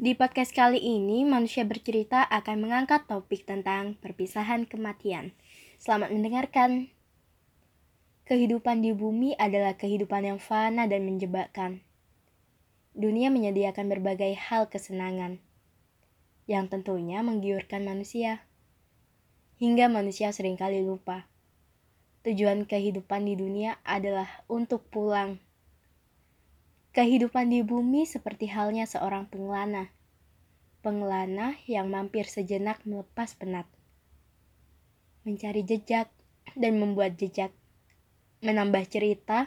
[0.00, 5.36] Di podcast kali ini, manusia bercerita akan mengangkat topik tentang perpisahan kematian.
[5.76, 6.88] Selamat mendengarkan.
[8.24, 11.84] Kehidupan di bumi adalah kehidupan yang fana dan menjebakkan.
[12.96, 15.36] Dunia menyediakan berbagai hal kesenangan
[16.48, 18.48] yang tentunya menggiurkan manusia.
[19.60, 21.28] Hingga manusia sering kali lupa.
[22.24, 25.44] Tujuan kehidupan di dunia adalah untuk pulang
[26.90, 29.94] Kehidupan di bumi seperti halnya seorang pengelana.
[30.82, 33.70] Pengelana yang mampir sejenak melepas penat.
[35.22, 36.10] Mencari jejak
[36.58, 37.54] dan membuat jejak.
[38.42, 39.46] Menambah cerita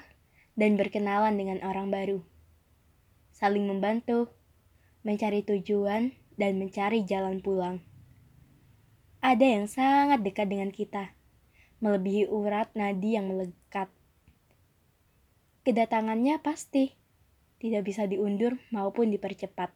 [0.56, 2.24] dan berkenalan dengan orang baru.
[3.36, 4.32] Saling membantu,
[5.04, 7.84] mencari tujuan dan mencari jalan pulang.
[9.20, 11.12] Ada yang sangat dekat dengan kita,
[11.84, 13.92] melebihi urat nadi yang melekat.
[15.68, 17.03] Kedatangannya pasti
[17.64, 19.72] tidak bisa diundur maupun dipercepat.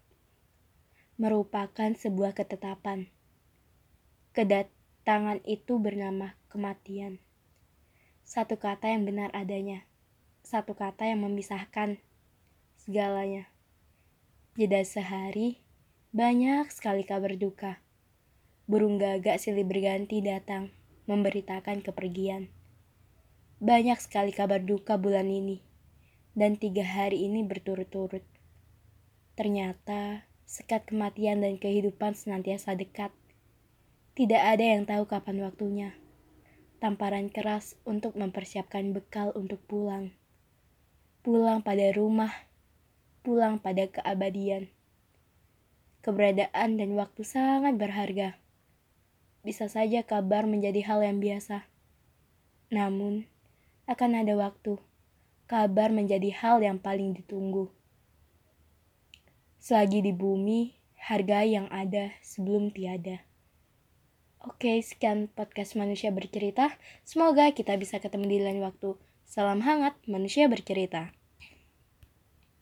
[1.15, 3.07] Merupakan sebuah ketetapan.
[4.35, 7.23] Kedatangan itu bernama kematian.
[8.27, 9.88] Satu kata yang benar adanya.
[10.44, 12.03] Satu kata yang memisahkan
[12.75, 13.47] segalanya.
[14.59, 15.63] Jeda sehari,
[16.11, 17.79] banyak sekali kabar duka.
[18.67, 20.75] Burung gagak silih berganti datang,
[21.07, 22.51] memberitakan kepergian.
[23.63, 25.66] Banyak sekali kabar duka bulan ini
[26.38, 28.21] dan tiga hari ini berturut-turut.
[29.33, 33.09] Ternyata sekat kematian dan kehidupan senantiasa dekat.
[34.13, 35.97] Tidak ada yang tahu kapan waktunya.
[36.77, 40.13] Tamparan keras untuk mempersiapkan bekal untuk pulang.
[41.25, 42.45] Pulang pada rumah,
[43.25, 44.69] pulang pada keabadian.
[46.05, 48.38] Keberadaan dan waktu sangat berharga.
[49.41, 51.66] Bisa saja kabar menjadi hal yang biasa.
[52.69, 53.25] Namun,
[53.89, 54.77] akan ada waktu
[55.48, 57.72] kabar menjadi hal yang paling ditunggu.
[59.64, 63.23] Selagi di bumi, harga yang ada sebelum tiada.
[64.44, 66.75] Oke, sekian podcast manusia bercerita.
[67.08, 68.96] Semoga kita bisa ketemu di lain waktu.
[69.28, 71.16] Salam hangat, manusia bercerita.